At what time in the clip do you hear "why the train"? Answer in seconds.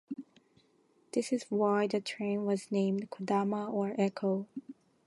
1.49-2.43